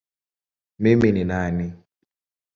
[0.79, 1.73] Mimi ni nani?